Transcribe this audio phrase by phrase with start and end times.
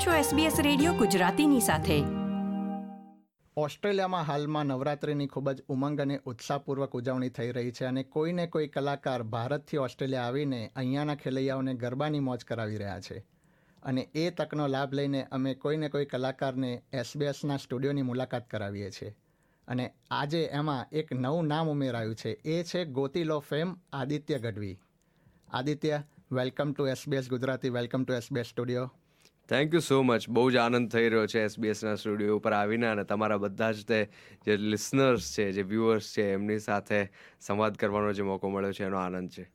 [0.00, 2.02] આપ છો SBS radio ગુજરાતીની સાથે.
[3.56, 8.68] ઓસ્ટ્રેલિયામાં હાલમાં નવરાત્રિની ખૂબ જ ઉમંગ અને ઉત્સાહપૂર્વક ઉજવણી થઈ રહી છે અને કોઈને કોઈ
[8.68, 13.18] કલાકાર ભારતથી ઓસ્ટ્રેલિયા આવીને અહીંયાના ખેલૈયાઓને ગરબાની મોજ કરાવી રહ્યા છે.
[13.82, 19.16] અને એ તકનો લાભ લઈને અમે કોઈને કોઈ કલાકારને એસબીએસના સ્ટુડિયોની મુલાકાત કરાવીએ છીએ.
[19.68, 22.30] અને આજે એમાં એક નવું નામ ઉમેરાયું છે.
[22.30, 24.78] એ છે Gotilo fame Aditya Gadhvi.
[25.48, 28.92] Aditya welcome to SBS Gujarati welcome to SBS studio
[29.50, 33.04] thank you so much બહુ જ આનંદ થઈ રહ્યો છે એસબીએસના સ્ટુડિયો ઉપર આવીને અને
[33.04, 33.98] તમારા બધા જ તે
[34.46, 37.08] જે લિસનર્સ છે, જે વ્યુઅર્સ છે, એમની સાથે
[37.40, 39.50] સંવાદ કરવાનો જે મોકો મળ્યો છે, એનો આનંદ છે.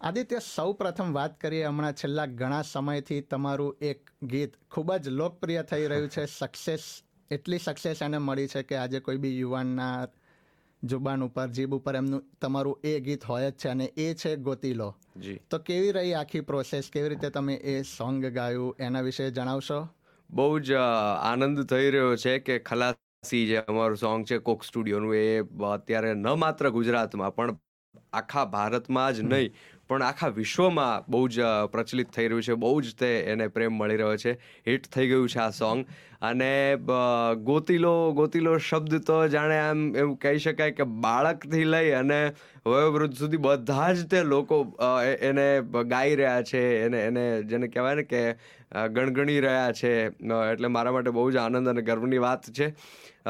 [0.00, 5.62] આદિત્ય સૌ પ્રથમ વાત કરીએ હમણાં છેલ્લા ઘણા સમયથી તમારું એક ગીત ખૂબ જ લોકપ્રિય
[5.62, 6.26] થઈ રહ્યું છે.
[6.40, 10.06] સક્સેસ એટલી સક્સેસ એને મળી છે કે આજે કોઈ બી યુવાનના
[10.82, 14.88] જુબાન ઉપર જીભ ઉપર એમનું તમારું એ ગીત હોય જ છે અને એ છે ગોતીલો
[15.16, 15.38] જી.
[15.50, 18.74] તો કેવી રહી આખી પ્રોસેસ કેવી રીતે તમે એ સોંગ ગાયું?
[18.78, 19.80] એના વિશે જણાવશો?
[20.30, 25.42] બહુ જ આનંદ થઈ રહ્યો છે કે ખલાસી જે અમારું સોંગ છે કોક સ્ટુડિયોનું એ
[25.70, 27.60] અત્યારે ન માત્ર ગુજરાતમાં પણ
[28.12, 29.52] આખા ભારતમાં જ નહીં
[29.88, 31.40] પણ આખા વિશ્વમાં બહુ જ
[31.72, 34.32] પ્રચલિત થઈ રહ્યું છે, બહુ જ તે એને પ્રેમ મળી રહ્યો છે.
[34.66, 35.86] હિટ થઈ ગયું છે આ સોંગ.
[36.22, 36.76] અને
[37.42, 42.32] ગોતીલો ગોતીલો શબ્દ તો જાણે આમ એવું કહી શકાય કે બાળકથી લઈ અને
[42.66, 44.58] વયોવૃદ્ધ સુધી બધા જ તે લોકો
[45.30, 45.46] એને
[45.94, 48.24] ગાઈ રહ્યા છે એને એને જેને કહેવાય ને કે
[48.96, 49.94] ગણગણી રહ્યા છે
[50.32, 52.74] એટલે મારા માટે બહુ જ આનંદ અને ગર્વની વાત છે.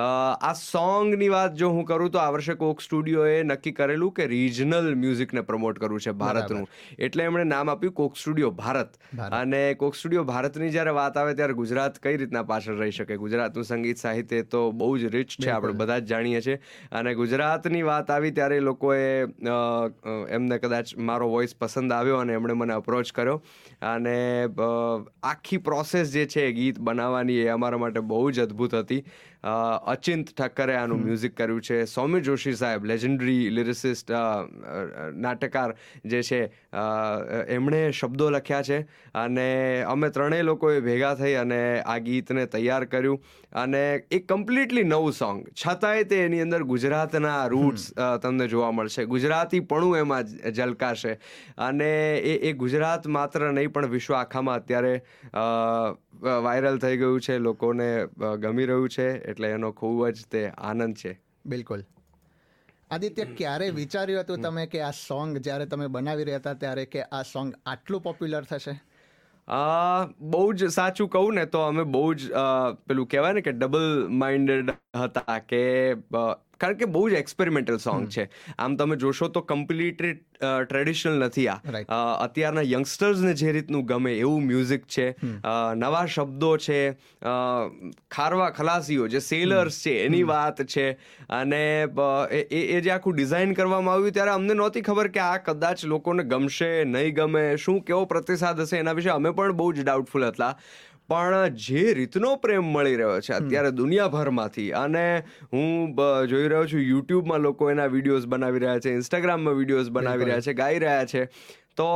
[0.03, 4.87] આ સોંગની વાત જો હું કરું તો આ વર્ષે કોક સ્ટુડિયોએ નક્કી કરેલું કે રિજનલ
[5.01, 6.69] મ્યુઝિકને પ્રમોટ કરવું છે ભારતનું.
[6.99, 8.95] એટલે એમણે નામ આપ્યું કોક સ્ટુડિયો ભારત.
[9.41, 13.19] અને કોક સ્ટુડિયો ભારતની જ્યારે વાત આવે ત્યારે ગુજરાત કઈ રીતના પાછળ રહી શકે?
[13.25, 16.59] ગુજરાતનું સંગીત સાહિત્ય તો બહુ જ રિચ છે આપણે બધા જ જાણીએ છીએ.
[16.93, 22.53] અને ગુજરાતની વાત આવી ત્યારે એ લોકોએ એમને કદાચ મારો વોઇસ પસંદ આવ્યો અને એમણે
[22.53, 23.43] મને અપ્રોચ કર્યો.
[23.83, 24.17] અને
[25.23, 29.03] આખી પ્રોસેસ જે છે ગીત બનાવવાની એ અમારા માટે બહુ જ અદ્ભુત હતી.
[29.43, 31.79] અચિંત ઠક્કરે આનું મ્યુઝિક કર્યું છે.
[31.87, 34.11] સૌમ્ય જોશી સાહેબ લેજન્ડરી લિરિસિસ્ટ
[35.25, 35.75] નાટકકાર
[36.05, 36.41] જે છે
[37.57, 38.79] એમણે શબ્દો લખ્યા છે
[39.15, 39.49] અને
[39.95, 43.19] અમે ત્રણેય લોકોએ ભેગા થઈ અને આ ગીતને તૈયાર કર્યું
[43.65, 47.89] અને એક કમ્પ્લીટલી નવું સોંગ છતાંય તે એની અંદર ગુજરાતના રૂટ્સ
[48.23, 49.07] તમને જોવા મળશે.
[49.07, 51.19] ગુજરાતીપણું એમાં જ ઝલકાશે
[51.59, 51.91] અને
[52.33, 54.95] એ એ ગુજરાત માત્ર નહીં પણ વિશ્વ આખામાં અત્યારે
[56.47, 57.39] વાયરલ થઈ ગયું છે.
[57.39, 57.89] લોકોને
[58.47, 59.09] ગમી રહ્યું છે.
[59.33, 61.17] એટલે એનો ખૂબ જ તે આનંદ છે.
[61.47, 61.83] બિલકુલ.
[62.91, 67.05] આદિત્ય ક્યારે વિચાર્યું હતું તમે કે આ સોંગ જ્યારે તમે બનાવી રહ્યા હતા ત્યારે કે
[67.19, 68.75] આ સોંગ આટલું પોપ્યુલર થશે?
[70.33, 72.31] બહુ જ સાચું કહું ને તો અમે બહુ જ
[72.87, 73.89] પેલું કહેવાય ને કે ડબલ
[74.23, 75.63] માઇન્ડેડ હતા કે
[76.63, 78.25] કારણ કે બહુ જ એક્સપેરિમેન્ટલ સોંગ છે.
[78.59, 81.57] આમ તમે જોશો તો કમ્પ્લીટલી ટ્રેડિશનલ નથી આ.
[82.27, 85.07] અત્યારના યંગસ્ટર્સને જે રીતનું ગમે એવું મ્યુઝિક છે
[85.81, 86.79] નવા શબ્દો છે
[88.17, 90.87] ખારવા ખલાસીઓ જે સેલર્સ છે એની વાત છે.
[91.31, 91.63] અને
[92.51, 96.71] એ જે આખું ડિઝાઇન કરવામાં આવ્યું ત્યારે અમને નહોતી ખબર કે આ કદાચ લોકોને ગમશે
[96.95, 100.55] નહીં ગમે શું કેવો પ્રતિસાદ હશે એના વિશે અમે પણ બહુ જ ડાઉટફુલ હતા.
[101.13, 105.07] પણ જે રીતનો પ્રેમ મળી રહ્યો છે અત્યારે દુનિયાભરમાંથી અને
[105.53, 105.97] હું
[106.27, 110.55] જોઈ રહ્યો છું યુટ્યુબમાં લોકો એના વિડીયોઝ બનાવી રહ્યા છે ઇન્સ્ટાગ્રામમાં વિડીયોઝ બનાવી રહ્યા છે
[110.55, 111.25] ગાઈ રહ્યા છે.
[111.81, 111.89] તો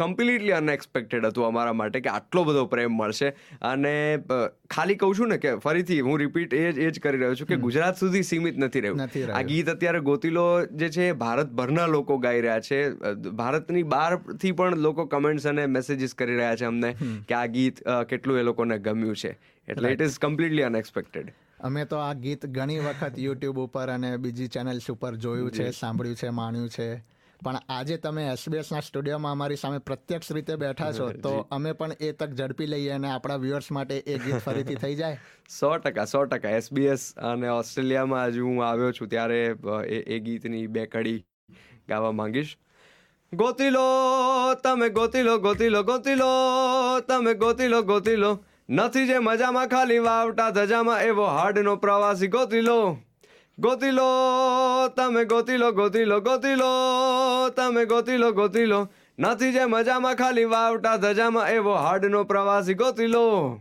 [0.00, 3.30] કમ્પ્લીટલી અનએક્સપેક્ટેડ હતું અમારા માટે કે આટલો બધો પ્રેમ મળશે.
[3.70, 3.94] અને
[4.74, 7.50] ખાલી કહું છું ને કે ફરીથી હું રિપીટ એ જ એ જ કરી રહ્યો છું
[7.52, 9.02] કે ગુજરાત સુધી સીમિત નથી રહ્યું.
[9.38, 10.46] આ ગીત અત્યારે ગોતીલો
[10.82, 12.80] જે છે ભારતભરના લોકો ગાઈ રહ્યા છે.
[13.42, 16.94] ભારતની બહારથી પણ લોકો કમેન્ટ્સ અને મેસેજીસ કરી રહ્યા છે અમને
[17.28, 19.36] કે આ ગીત કેટલું એ લોકોને ગમ્યું છે.
[19.68, 21.36] એટલે ઇટ ઇઝ કમ્પ્લીટલી અનએક્સપેક્ટેડ
[21.66, 26.20] અમે તો આ ગીત ઘણી વખત યુટ્યુબ ઉપર અને બીજી ચેનલ્સ ઉપર જોયું છે સાંભળ્યું
[26.20, 26.88] છે માણ્યું છે.
[27.44, 32.12] પણ આજે તમે એસબીએસના સ્ટુડિયોમાં અમારી સામે પ્રત્યક્ષ રીતે બેઠા છો તો અમે પણ એ
[32.12, 35.18] તક ઝડપી લઈએ અને આપણા વ્યુઅર્સ માટે એ ગીત ફરીથી થઈ જાય.
[35.58, 36.54] સો ટકા સો ટકા.
[36.58, 39.40] એસબીએસ અને ઓસ્ટ્રેલિયામાં હજુ હું આવ્યો છું ત્યારે
[40.08, 41.18] એ ગીતની બે કડી
[41.88, 42.52] ગાવા માંગીશ.
[43.32, 43.86] ગોતીલો
[44.62, 48.32] તમે ગોતી લો ગોતી લો ગોતીલો ગોતીલો તમે ગોતી લો ગોતી લો.
[48.68, 52.80] નથી જે મજામાં ખાલી વાવટા ધજામાં એવો હાર્ડનો પ્રવાસી ગોતીલો
[53.60, 58.86] ગોતીલો, તમે ગોતીલો ગોતીલો ગોતીલો, તમે ગોતીલો ગોતીલો.
[59.18, 63.60] નથી જે મજામાં ખાલી વાવટા ધજામાં એવો હાડનો પ્રવાસી ગોતીલો.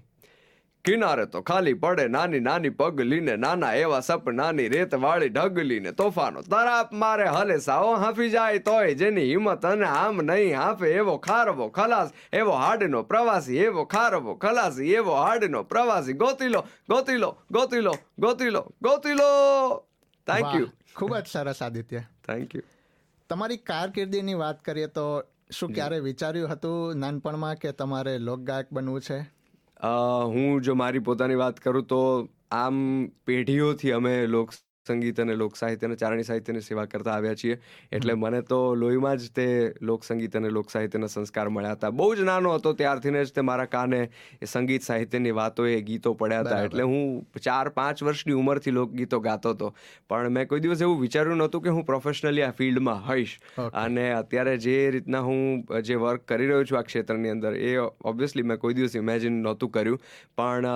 [0.86, 6.92] કિનારે તો ખાલી પડે નાની નાની પગલીને, નાના એવા સપનાની રેત વાળી ઢગલીને, તોફાનો તરાપ
[6.92, 12.14] મારે હલે સાઓ હાંફી જાય તોય જેની હિંમત અને આમ નહીં હાંફે એવો ખારવો ખલાસ,
[12.32, 16.14] એવો હાડનો પ્રવાસી, એવો ખારવો ખલાસી, એવો હાડનો પ્રવાસી.
[16.14, 19.87] ગોતીલો ગોતીલો ગોતીલો ગોતીલો ગોતીલો.
[20.28, 22.02] થેન્ક યુ ખૂબ જ સરસ આદિત્ય.
[22.24, 22.64] થેન્ક યુ
[23.30, 25.06] તમારી કારકિર્દીની વાત કરીએ તો
[25.52, 29.20] શું ક્યારે વિચાર્યું હતું નાનપણમાં કે તમારે લોકગાયક બનવું છે?
[30.26, 32.02] હું જો મારી પોતાની વાત કરું તો
[32.52, 32.80] આમ
[33.26, 34.54] પેઢીઓથી અમે લોક
[34.88, 37.60] સંગીત અને લોક સાહિત્ય અને ચારણી સાહિત્યની સેવા કરતા આવ્યા છીએ.
[37.92, 39.48] એટલે મને તો લોહીમાં જ તે
[39.92, 41.94] લોક સંગીત અને લોક સાહિત્યના સંસ્કાર મળ્યા હતા.
[42.02, 44.02] બહુ જ નાનો હતો ત્યારથી જ તે મારા કાને
[44.42, 46.62] એ સંગીત સાહિત્યની વાતો એ ગીતો પડ્યા હતા.
[46.68, 49.72] એટલે હું ચાર પાંચ વર્ષની ઉંમરથી લોકગીતો ગાતો હતો.
[50.10, 53.36] પણ મેં કોઈ દિવસ એવું વિચાર્યું નહોતું કે હું પ્રોફેશનલી આ ફિલ્ડમાં હઈશ.
[53.84, 55.42] અને અત્યારે જે રીતના હું
[55.90, 57.74] જે વર્ક કરી રહ્યો છું આ ક્ષેત્રની અંદર એ
[58.12, 60.00] ઓબ્વિયસલી મેં કોઈ દિવસ ઇમેજિન નહોતું કર્યું.
[60.38, 60.68] પણ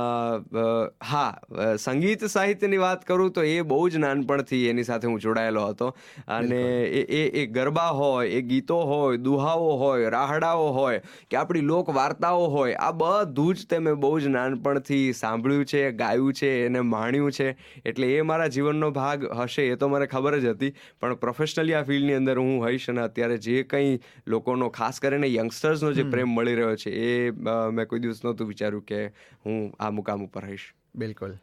[1.11, 5.89] હા સંગીત સાહિત્યની વાત કરું તો એ બહુ જ નાનપણથી એની સાથે હું જોડાયેલો હતો.
[6.29, 6.61] અને
[7.01, 11.91] એ એ એ ગરબા હોય એ ગીતો હોય દુહાઓ હોય રાહડાઓ હોય કે આપણી લોક
[11.95, 16.81] વાર્તાઓ હોય આ બધું જ તે મેં બહુ જ નાનપણથી સાંભળ્યું છે ગાયું છે એને
[16.91, 17.49] માણ્યું છે.
[17.85, 20.73] એટલે એ મારા જીવનનો ભાગ હશે એ તો મને ખબર જ હતી.
[20.99, 25.93] પણ પ્રોફેશનલી આ ફિલ્ડની અંદર હું હઈશ અને અત્યારે જે કંઈ લોકોનો ખાસ કરીને યંગસ્ટર્સનો
[25.93, 27.31] જે પ્રેમ મળી રહ્યો છે એ
[27.77, 29.05] મેં કોઈ દિવસ નહોતું વિચાર્યું કે
[29.45, 30.67] હું આ મુકામ ઉપર હઈશ.
[30.95, 31.39] બિલકુલ.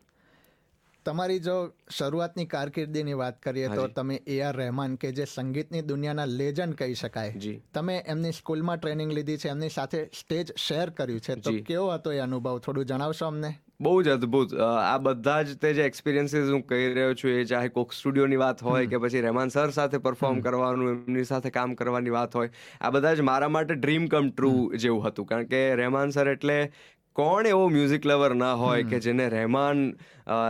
[1.08, 1.56] તમારી જો
[1.98, 6.98] શરૂઆતની કારકિર્દીની વાત કરીએ તો તમે એ આર રહેમાન કે જે સંગીતની દુનિયાના લેજન્ડ કહી
[7.02, 7.54] શકાય.
[7.74, 11.34] તમે એમની સ્કૂલમાં ટ્રેનિંગ લીધી છે એમની સાથે સ્ટેજ શેર કર્યું છે.
[11.34, 12.58] તો કેવો હતો એ અનુભવ?
[12.58, 13.52] થોડું જણાવશો અમને?
[13.80, 14.54] બહુ જ અદ્ભુત.
[14.54, 18.62] આ બધા જ તે જે એક્સપિરિયન્સીસ હું કહી રહ્યો છું એ ચાહે કોક સ્ટુડિયોની વાત
[18.62, 22.50] હોય કે પછી રહેમાન સર સાથે પરફોર્મ કરવાનું એમની સાથે કામ કરવાની વાત હોય.
[22.80, 24.52] આ બધા જ મારા માટે ડ્રીમ કમ ટ્રુ
[24.84, 25.26] જેવું હતું.
[25.26, 26.72] કારણ કે રહેમાન સર એટલે
[27.18, 29.84] કોણ એવો મ્યુઝિક લવર ના હોય કે જેને રહેમાન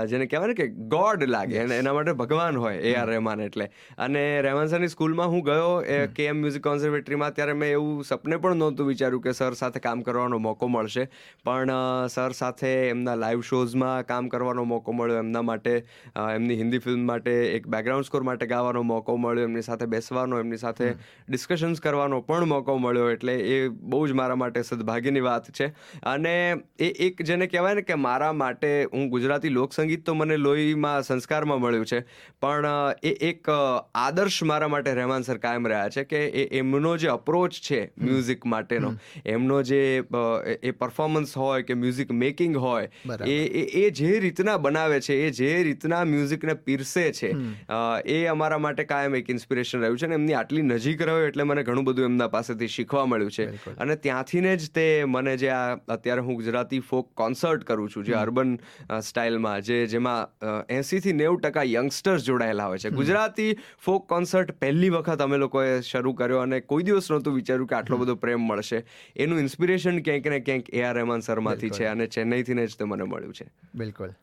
[0.08, 3.66] જેને કહેવાય ને કે ગોડ લાગે અને એના માટે ભગવાન હોય એ આર રહેમાન એટલે.
[3.98, 8.36] અને રહેમાન સરની સ્કૂલમાં હું ગયો એ કે એમ મ્યુઝિક કોન્સર્વેટરીમાં ત્યારે મેં એવું સપને
[8.36, 11.04] પણ નહોતું વિચાર્યું કે સર સાથે કામ કરવાનો મોકો મળશે.
[11.44, 11.72] પણ
[12.08, 15.72] સર સાથે એમના લાઈવ શોઝમાં કામ કરવાનો મોકો મળ્યો એમના માટે
[16.34, 20.56] એમની હિન્દી ફિલ્મ માટે એક બેકગ્રાઉન્ડ સ્કોર માટે ગાવાનો મોકો મળ્યો એમની સાથે બેસવાનો એમની
[20.56, 20.90] સાથે
[21.28, 25.72] ડિસ્કશન્સ કરવાનો પણ મોકો મળ્યો એટલે એ બહુ જ મારા માટે સદભાગ્યની વાત છે.
[26.02, 26.36] અને
[26.80, 31.60] એ એક જેને કહેવાય ને કે મારા માટે હું ગુજરાતી લોકસંગીત તો મને લોહીમાં સંસ્કારમાં
[31.60, 32.00] મળ્યું છે
[32.42, 32.68] પણ
[33.04, 33.50] એ એક
[33.96, 38.46] આદર્શ મારા માટે રહેમાન સર કાયમ રહ્યા છે કે એ એમનો જે અપ્રોચ છે મ્યુઝિક
[38.46, 38.92] માટેનો
[39.28, 39.80] એમનો જે
[40.62, 42.88] એ- પરફોર્મન્સ હોય કે મ્યુઝિક મેકિંગ હોય
[43.28, 43.38] એ
[43.78, 47.32] એ જે રીતના બનાવે છે એ જે રીતના મ્યુઝિકને પીરસે છે
[48.08, 51.64] એ અમારા માટે કાયમ એક ઇન્સ્પિરેશન રહ્યું છે અને એમની આટલી નજીક રહ્યો એટલે મને
[51.64, 53.46] ઘણું બધું એમના પાસેથી શીખવા મળ્યું છે.
[53.78, 58.08] અને ત્યાંથી ને જ તે મને જે આ અત્યારે હું ગુજરાતી ફોક કોન્સર્ટ કરું છું
[58.10, 58.56] જે અર્બન
[59.00, 62.94] સ્ટાઇલમાં જે જેમાં એંસીથી નેવું ટકા યંગસ્ટર્સ જોડાયેલા હોય છે.
[63.00, 63.48] ગુજરાતી
[63.86, 68.00] ફોક કોન્સર્ટ પહેલી વખત અમે લોકોએ શરૂ કર્યો અને કોઈ દિવસ નહોતું વિચાર્યું કે આટલો
[68.04, 68.84] બધો પ્રેમ મળશે.
[69.16, 73.12] એનું ઇન્સ્પિરેશન ક્યાંક ને ક્યાંક એ આર રહેમાન સરમાંથી છે અને ચેન્નઈથી જ તે મને
[73.12, 73.46] મળ્યું છે.
[73.74, 74.16] બિલકુલ.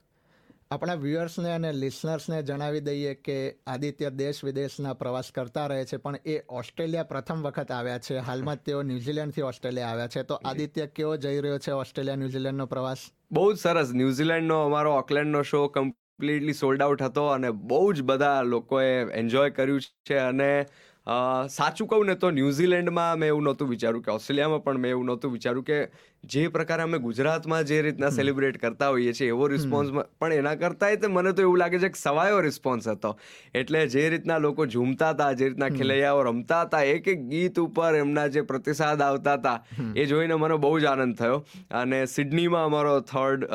[0.72, 6.16] આપણા વ્યુઅર્સને અને લિસનર્સને જણાવી દઈએ કે આદિત્ય દેશ વિદેશના પ્રવાસ કરતા રહે છે, પણ
[6.26, 8.18] એ ઓસ્ટ્રેલિયા પ્રથમ વખત આવ્યા છે.
[8.18, 10.24] હાલમાં તેઓ ન્યુઝીલેન્ડથી ઓસ્ટ્રેલિયા આવ્યા છે.
[10.24, 12.98] તો આદિત્ય, કેવો જઈ રહ્યો છે ઓસ્ટ્રેલિયા, ન્યુઝીલેન્ડનો પ્રવાસ?
[13.32, 13.92] બહુ જ સરસ.
[13.94, 19.82] ન્યુઝીલેન્ડનો, અમારો ઓકલેન્ડનો શો કમ્પ્લીટલી સોલ્ડ આઉટ હતો અને બહુ જ બધા લોકોએ એન્જોય કર્યું
[19.82, 20.16] છે.
[20.16, 20.66] અને
[21.50, 25.32] સાચું કહું ને તો ન્યુઝીલેન્ડમાં મેં એવું નહોતું વિચાર્યું કે ઓસ્ટ્રેલિયામાં પણ મેં એવું નહોતું
[25.32, 25.84] વિચાર્યું કે
[26.34, 31.00] જે પ્રકારે અમે ગુજરાતમાં જે રીતના સેલિબ્રેટ કરતા હોઈએ છીએ એવો રિસ્પોન્સ પણ એના કરતાંય
[31.04, 33.12] તે મને તો એવું લાગે છે કે સવાયો રિસ્પોન્સ હતો.
[33.56, 38.00] એટલે જે રીતના લોકો ઝૂમતા હતા જે રીતના ખેલૈયાઓ રમતા હતા એક એક ગીત ઉપર
[38.02, 39.58] એમના જે પ્રતિસાદ આવતા હતા
[39.96, 41.42] એ જોઈને મને બહુ જ આનંદ થયો.
[41.82, 43.48] અને સિડનીમાં અમારો થર્ડ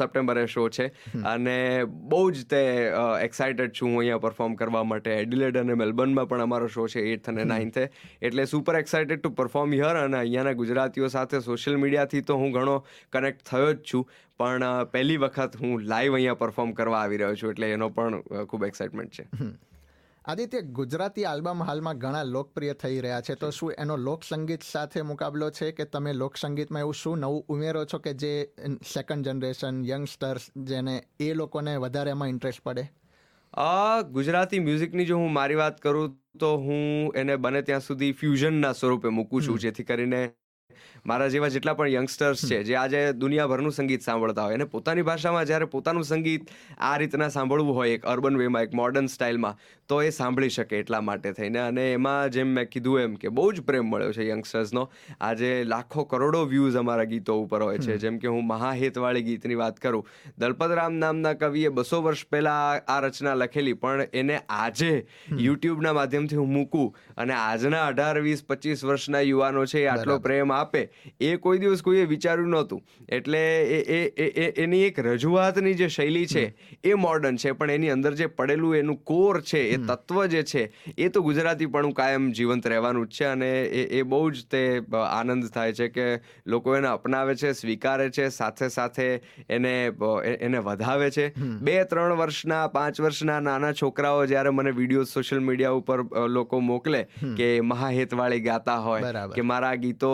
[0.00, 0.88] સપ્ટેમ્બરે શો છે.
[1.34, 1.56] અને
[2.14, 2.62] બહુ જ તે
[3.28, 5.10] એક્સાઇટેડ છું હું અહીંયા પરફોર્મ કરવા માટે.
[5.16, 7.88] એડિલેડ અને મેલબર્નમાં પણ અમારો શો છે એઇથ અને નાઇન્થે
[8.22, 12.86] એટલે super excited to perform here અને અહીંયાના ગુજરાતીઓ સાથે સોશિયલ મીડિયાથી તો હું ઘણો
[13.12, 17.50] કનેક્ટ થયો જ છું પણ પહેલી વખત હું લાઈવ અહીંયા પરફોર્મ કરવા આવી રહ્યો છું
[17.50, 19.28] એટલે એનો પણ ખૂબ એક્સાઇટમેન્ટ છે.
[20.24, 25.50] આદિત્ય ગુજરાતી આલ્બમ હાલમાં ઘણા લોકપ્રિય થઈ રહ્યા છે તો શું એનો લોકસંગીત સાથે મુકાબલો
[25.50, 28.52] છે કે તમે લોકસંગીતમાં એવું શું નવું ઉમેરો છો કે જે
[28.94, 32.90] સેકન્ડ જનરેશન યંગસ્ટર્સ જેને એ લોકોને વધારે એમાં ઇન્ટરેસ્ટ પડે?
[33.54, 38.72] આ ગુજરાતી મ્યુઝિકની જો હું મારી વાત કરું તો હું એને બને ત્યાં સુધી ફ્યુઝનના
[38.72, 40.32] સ્વરૂપે મૂકું છું જેથી કરીને
[41.06, 45.44] મારા જેવા જેટલા પણ યંગસ્ટર્સ છે જે આજે દુનિયાભરનું સંગીત સાંભળતા હોય અને પોતાની ભાષામાં
[45.44, 49.58] જ્યારે પોતાનું સંગીત આ રીતના સાંભળવું હોય એક અર્બન વેમાં એક મોડર્ન સ્ટાઇલમાં
[49.88, 51.58] તો એ સાંભળી શકે એટલા માટે થઈને.
[51.58, 54.84] અને એમાં જેમ મેં કીધું એમ કે બહુ જ પ્રેમ મળ્યો છે યંગસ્ટર્સનો
[55.20, 57.96] આજે લાખો કરોડો વ્યૂઝ અમારા ગીતો ઉપર હોય છે.
[57.98, 60.06] જેમ કે હું મહાહેતવાળી ગીતની વાત કરું
[60.38, 65.06] દલપતરામ નામના કવિએ બસો વર્ષ પહેલા આ રચના લખેલી પણ એને આજે
[65.38, 66.94] યુટ્યુબના માધ્યમથી હું મૂકું.
[67.16, 70.18] અને આજના અઢાર વીસ પચીસ વર્ષના યુવાનો છે આટલો.
[70.18, 70.82] પ્રેમ આપે
[71.20, 72.80] એ કોઈ દિવસ કોઈએ વિચાર્યું નહોતું.
[73.10, 73.42] એટલે
[73.78, 76.44] એ એ એની એક રજૂઆતની જે શૈલી છે
[76.84, 80.64] એ મોડર્ન છે પણ એની અંદર જે પડેલું એનું કોર છે એ તત્વ જે છે
[80.96, 84.62] એ તો ગુજરાતીપણું કાયમ જીવંત રહેવાનું જ છે અને એ એ બહુ જ તે
[85.00, 86.06] આનંદ થાય છે કે
[86.46, 89.06] લોકો એને અપનાવે છે સ્વીકારે છે સાથે સાથે
[89.48, 89.74] એને
[90.40, 91.26] એને વધાવે છે.
[91.62, 97.02] બે ત્રણ વર્ષના પાંચ વર્ષના નાના છોકરાઓ જ્યારે મને વીડિયો સોશિયલ મીડિયા ઉપર લોકો મોકલે
[97.36, 100.12] કે મહાહેતવાળી ગાતા હોય કે મારા ગીતો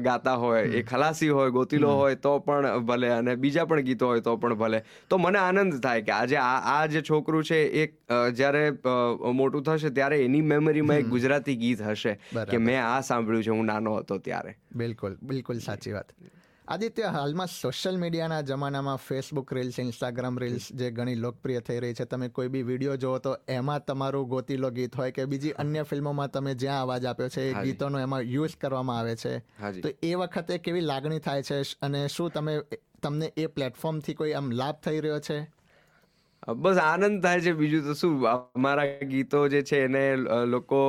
[0.00, 4.20] ગાતા હોય એ ખલાસી હોય ગોતીલો હોય તો પણ ભલે અને બીજા પણ ગીતો હોય
[4.20, 4.82] તો પણ ભલે.
[5.10, 7.86] તો મને આનંદ થાય કે આજે આ આ જે છોકરું છે એ
[8.34, 8.62] જ્યારે
[9.34, 12.14] મોટું થશે ત્યારે એની મેમરીમાં એક ગુજરાતી ગીત હશે
[12.52, 14.56] કે મેં આ સાંભળ્યું છે હું નાનો હતો ત્યારે.
[14.74, 16.12] બિલકુલ બિલકુલ સાચી વાત.
[16.68, 22.04] આદિત્ય હાલમાં સોશિયલ મીડિયાના જમાનામાં ફેસબુક રીલ્સ ઇન્સ્ટાગ્રામ રીલ્સ જે ઘણી લોકપ્રિય થઈ રહી છે
[22.04, 26.30] તમે કોઈ બી વીડિયો જોવો તો એમાં તમારું ગોતીલો ગીત હોય કે બીજી અન્ય ફિલ્મોમાં
[26.30, 27.54] તમે જ્યાં અવાજ આપ્યો છે એ.
[27.64, 29.38] ગીતોનો એમાં યુઝ કરવામાં આવે છે.
[29.80, 32.54] તો એ વખતે કેવી લાગણી થાય છે અને શું તમે
[33.02, 35.38] તમને એ પ્લેટફોર્મથી કોઈ આમ લાભ થઈ રહ્યો છે?
[36.48, 37.52] બસ આનંદ થાય છે.
[37.52, 40.16] બીજું તો શું અમારા ગીતો જે છે એને
[40.46, 40.80] લોકો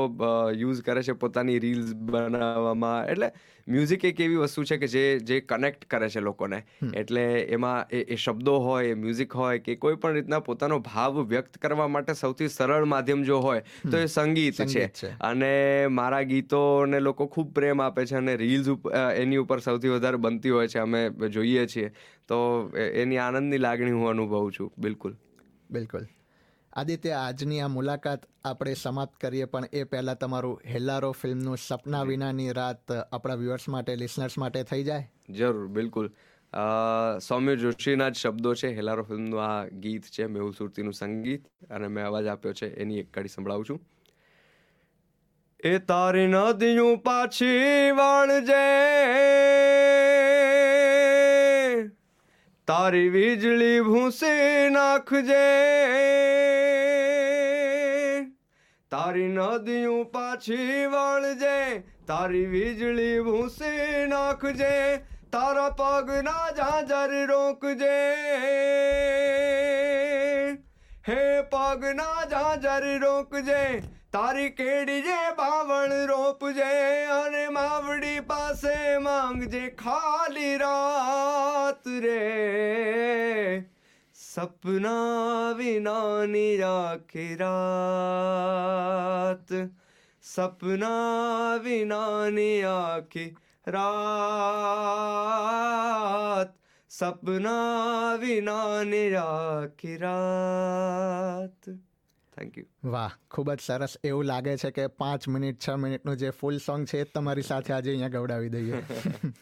[0.56, 3.06] યુઝ કરે છે પોતાની રીલ્સ બનાવવામાં.
[3.06, 3.32] એટલે
[3.68, 6.64] મ્યુઝિક એક એવી વસ્તુ છે કે જે જે કનેક્ટ કરે છે લોકોને.
[6.94, 11.58] એટલે એમાં એ શબ્દો હોય એ મ્યુઝિક હોય કે કોઈ પણ રીતના પોતાનો ભાવ વ્યક્ત
[11.58, 14.90] કરવા માટે સૌથી સરળ માધ્યમ જો હોય તો એ સંગીત છે.
[15.22, 15.52] અને
[15.88, 18.68] મારા ગીતોને લોકો ખૂબ પ્રેમ આપે છે અને રીલ્સ
[19.16, 21.92] એની ઉપર સૌથી વધારે બનતી હોય છે અમે જોઈએ છીએ.
[22.28, 22.38] તો
[22.78, 25.16] એની આનંદની લાગણી હું અનુભવું છું બિલકુલ.
[25.70, 26.06] બિલકુલ.
[26.76, 32.52] આદિત્ય આજની આ મુલાકાત આપણે સમાપ્ત કરીએ પણ એ પહેલાં તમારું હેલ્લારો ફિલ્મનું સપના વિનાની
[32.52, 35.12] રાત આપણા વ્યુઅર્સ માટે લિસનર્સ માટે થઈ જાય?
[35.30, 36.10] જરૂર બિલકુલ.
[37.20, 38.74] સૌમ્ય જોશીના જ શબ્દો છે.
[38.76, 43.14] હેલારો ફિલ્મનું આ ગીત છે મેહુલ સુરતીનું સંગીત અને મેં અવાજ આપ્યો છે એની એક
[43.14, 43.82] કડી સંભળાવું છું.
[45.60, 48.64] એ તારી નદીયું પાછી વાળજે
[52.68, 55.46] તારી વીજળી ભૂંસી નાખજે.
[58.92, 61.80] તારી નદીઓ પાછી વળજે.
[62.08, 64.98] તારી વીજળી ભૂંસી નાખજે.
[65.32, 68.16] તારા પગના ઝાંઝર રોકજે.
[71.10, 73.95] હે પગના ઝાંઝર રોકજે.
[74.16, 76.68] તારી કેડી જે બાવળ રોપજે
[77.14, 82.20] અને માવડી પાસે માંગજે ખાલી રાત રે
[84.16, 88.32] સપના વિનાની આખી રાત
[90.24, 93.26] સપના વિનાની આખી
[93.68, 94.16] રાત
[96.92, 101.70] સપના વિનાની આખી રાત
[102.36, 103.98] થેન્ક યુ વાહ ખૂબ જ સરસ.
[104.04, 107.74] એવું લાગે છે કે પાંચ મિનિટ છ મિનિટનું જે ફૂલ સોંગ છે એ તમારી સાથે
[107.74, 108.82] આજે અહીંયા ગવડાવી દઈએ.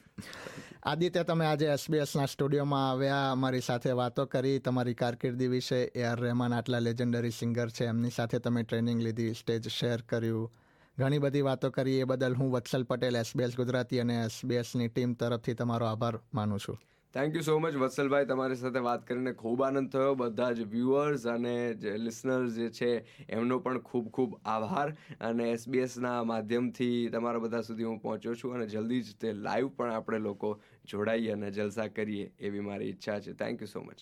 [0.92, 5.82] આદિત્ય તમે આજે એસબીએસના સ્ટુડિયોમાં આવ્યા અમારી સાથે વાતો કરી તમારી કારકિર્દી વિશે.
[5.96, 10.50] એ આર રહેમાન આટલા લેજેન્ડરી સિંગર છે એમની સાથે તમે ટ્રેનિંગ લીધી સ્ટેજ શેર કર્યું.
[10.98, 15.56] ઘણી બધી વાતો કરી એ બદલ હું વત્સલ પટેલ એસબીએસ ગુજરાતી અને એસબીએસની ટીમ તરફથી
[15.56, 16.78] તમારો આભાર માનું છું.
[17.14, 18.26] થેન્ક યુ સો મચ વત્સલભાઈ.
[18.26, 20.16] તમારી સાથે વાત કરીને ખૂબ આનંદ થયો.
[20.16, 24.96] બધા જ વ્યુઅર્સ અને જે લિસનર્સ જે છે, એમનો પણ ખૂબ ખૂબ આભાર.
[25.22, 29.94] અને એસબીએસના માધ્યમથી તમારા બધા સુધી હું પહોંચ્યો છું અને જલ્દી જ તે લાઈવ પણ
[29.94, 33.34] આપણે લોકો જોડાઈએ અને જલસા કરીએ એવી મારી ઈચ્છા છે.
[33.34, 33.98] Thank you so much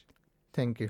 [0.53, 0.89] thank you